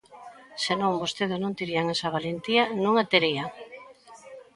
[0.63, 3.47] Se non, vostedes non terían esa valentía, non a terían.